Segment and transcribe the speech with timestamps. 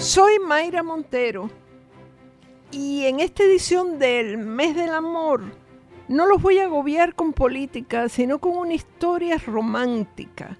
[0.00, 1.50] Soy Mayra Montero
[2.70, 5.42] y en esta edición del Mes del Amor
[6.08, 10.56] no los voy a agobiar con política, sino con una historia romántica.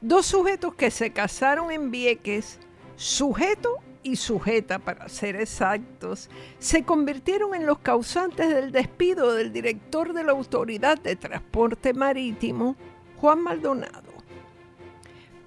[0.00, 2.60] Dos sujetos que se casaron en Vieques,
[2.96, 10.14] sujeto y sujeta para ser exactos, se convirtieron en los causantes del despido del director
[10.14, 12.74] de la Autoridad de Transporte Marítimo,
[13.20, 14.07] Juan Maldonado.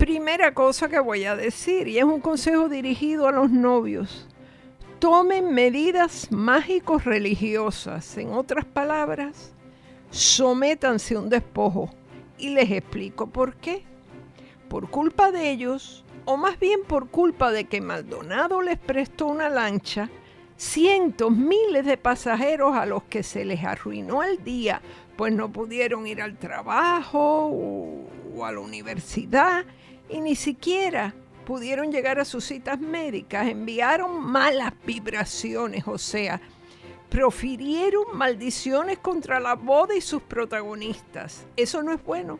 [0.01, 4.27] Primera cosa que voy a decir, y es un consejo dirigido a los novios.
[4.97, 8.17] Tomen medidas mágicos religiosas.
[8.17, 9.53] En otras palabras,
[10.09, 11.91] sométanse a un despojo.
[12.39, 13.83] Y les explico por qué.
[14.69, 19.49] Por culpa de ellos, o más bien por culpa de que Maldonado les prestó una
[19.49, 20.09] lancha,
[20.57, 24.81] cientos, miles de pasajeros a los que se les arruinó el día,
[25.15, 29.63] pues no pudieron ir al trabajo o, o a la universidad
[30.11, 31.13] y ni siquiera
[31.45, 36.39] pudieron llegar a sus citas médicas, enviaron malas vibraciones, o sea,
[37.09, 41.45] profirieron maldiciones contra la boda y sus protagonistas.
[41.57, 42.39] Eso no es bueno.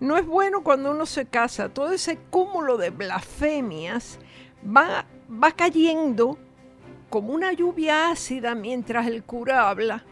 [0.00, 1.68] No es bueno cuando uno se casa.
[1.68, 4.18] Todo ese cúmulo de blasfemias
[4.64, 6.38] va, va cayendo
[7.10, 10.04] como una lluvia ácida mientras el cura habla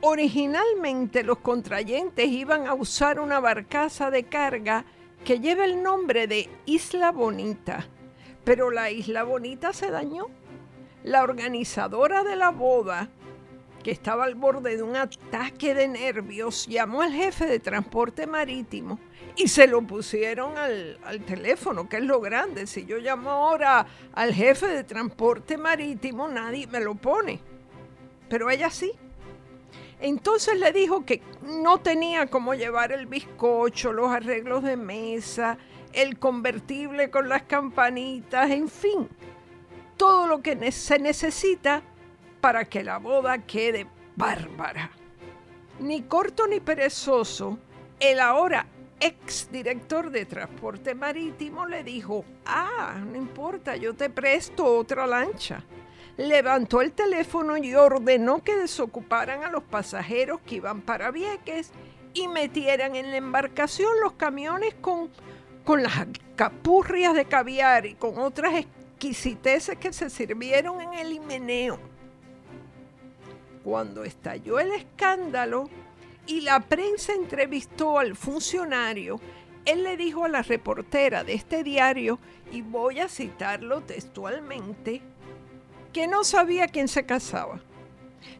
[0.00, 4.84] Originalmente los contrayentes iban a usar una barcaza de carga
[5.24, 7.84] que lleva el nombre de Isla Bonita,
[8.44, 10.26] pero la Isla Bonita se dañó.
[11.02, 13.08] La organizadora de la boda,
[13.82, 19.00] que estaba al borde de un ataque de nervios, llamó al jefe de transporte marítimo
[19.34, 22.66] y se lo pusieron al, teléfono, que es lo grande.
[22.68, 27.40] Si yo llamo ahora al jefe de transporte marítimo, nadie me lo pone.
[28.28, 28.92] Pero ella sí.
[30.00, 35.58] Entonces le dijo que no tenía cómo llevar el bizcocho, los arreglos de mesa,
[35.92, 39.08] el convertible con las campanitas, en fin,
[39.96, 41.82] todo lo que se necesita
[42.40, 44.90] para que la boda quede bárbara.
[45.80, 47.58] Ni corto ni perezoso,
[47.98, 48.66] el ahora
[49.00, 55.64] ex director de transporte marítimo le dijo, ah, no importa, yo te presto otra lancha
[56.18, 61.70] levantó el teléfono y ordenó que desocuparan a los pasajeros que iban para Vieques
[62.12, 65.10] y metieran en la embarcación los camiones con,
[65.64, 71.78] con las capurrias de caviar y con otras exquisiteces que se sirvieron en el himeneo.
[73.62, 75.70] Cuando estalló el escándalo
[76.26, 79.20] y la prensa entrevistó al funcionario,
[79.64, 82.18] él le dijo a la reportera de este diario,
[82.50, 85.02] y voy a citarlo textualmente,
[85.92, 87.60] que no sabía quién se casaba,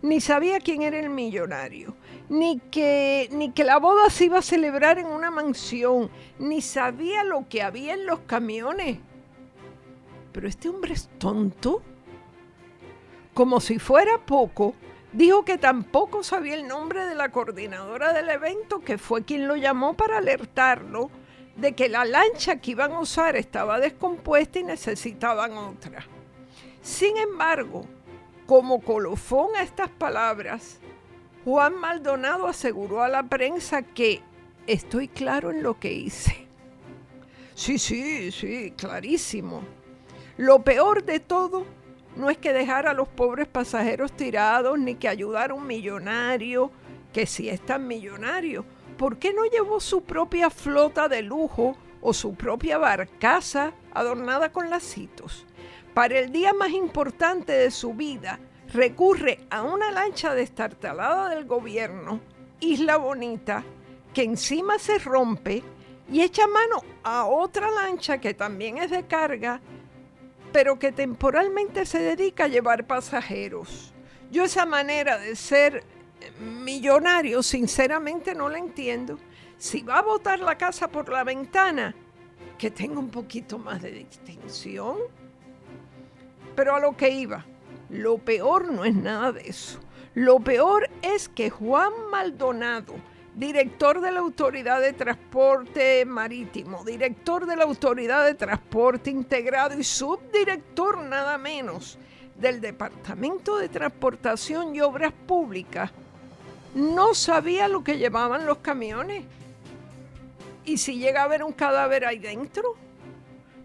[0.03, 1.95] ni sabía quién era el millonario,
[2.29, 7.25] ni que, ni que la boda se iba a celebrar en una mansión, ni sabía
[7.25, 8.99] lo que había en los camiones.
[10.33, 11.83] Pero este hombre es tonto.
[13.35, 14.75] Como si fuera poco,
[15.13, 19.57] dijo que tampoco sabía el nombre de la coordinadora del evento, que fue quien lo
[19.57, 21.11] llamó para alertarlo
[21.57, 26.07] de que la lancha que iban a usar estaba descompuesta y necesitaban otra.
[26.83, 27.85] Sin embargo,
[28.47, 30.79] como colofón a estas palabras,
[31.45, 34.23] Juan Maldonado aseguró a la prensa que
[34.67, 36.47] estoy claro en lo que hice.
[37.55, 39.63] Sí, sí, sí, clarísimo.
[40.37, 41.67] Lo peor de todo
[42.17, 46.71] no es que dejar a los pobres pasajeros tirados ni que ayudar a un millonario,
[47.13, 48.65] que si es tan millonario,
[48.97, 54.71] ¿por qué no llevó su propia flota de lujo o su propia barcaza adornada con
[54.71, 55.45] lacitos?
[55.99, 58.39] Para el día más importante de su vida,
[58.73, 62.21] recurre a una lancha destartalada del gobierno,
[62.61, 63.65] Isla Bonita,
[64.15, 65.61] que encima se rompe
[66.09, 69.61] y echa mano a otra lancha que también es de carga,
[70.53, 73.93] pero que temporalmente se dedica a llevar pasajeros.
[74.31, 75.83] Yo esa manera de ser
[76.39, 79.19] millonario, sinceramente no la entiendo.
[79.57, 81.93] Si va a botar la casa por la ventana,
[82.57, 84.99] que tenga un poquito más de distinción.
[86.59, 87.45] Pero a lo que iba,
[87.89, 89.79] lo peor no es nada de eso.
[90.15, 92.95] Lo peor es que Juan Maldonado,
[93.37, 99.85] director de la Autoridad de Transporte Marítimo, director de la Autoridad de Transporte Integrado y
[99.85, 101.97] subdirector nada menos
[102.35, 105.93] del Departamento de Transportación y Obras Públicas,
[106.75, 109.25] no sabía lo que llevaban los camiones.
[110.65, 112.88] ¿Y si llega a haber un cadáver ahí dentro?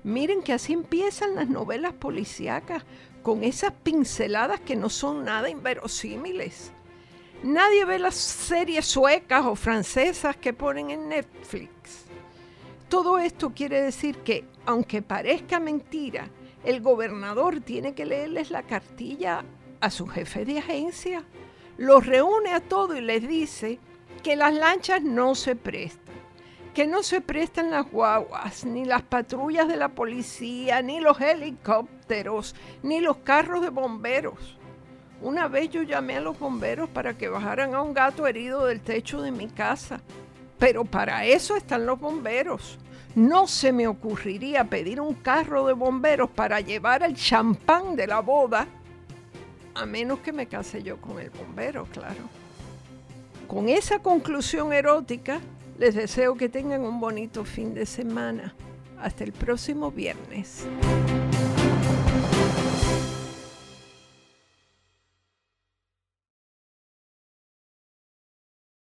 [0.03, 2.83] Miren que así empiezan las novelas policíacas,
[3.23, 6.71] con esas pinceladas que no son nada inverosímiles.
[7.41, 12.05] Nadie ve las series suecas o francesas que ponen en Netflix.
[12.89, 16.29] Todo esto quiere decir que, aunque parezca mentira,
[16.63, 19.43] el gobernador tiene que leerles la cartilla
[19.81, 21.23] a su jefe de agencia,
[21.77, 23.79] los reúne a todos y les dice
[24.21, 26.02] que las lanchas no se prestan,
[26.73, 32.55] que no se prestan las guaguas, ni las patrullas de la policía, ni los helicópteros,
[32.81, 34.57] ni los carros de bomberos.
[35.21, 38.81] Una vez yo llamé a los bomberos para que bajaran a un gato herido del
[38.81, 40.01] techo de mi casa,
[40.57, 42.79] pero para eso están los bomberos.
[43.15, 48.19] No se me ocurriría pedir un carro de bomberos para llevar el champán de la
[48.19, 48.65] boda,
[49.75, 52.21] a menos que me case yo con el bombero, claro.
[53.47, 55.39] Con esa conclusión erótica,
[55.77, 58.55] les deseo que tengan un bonito fin de semana.
[58.99, 60.65] Hasta el próximo viernes.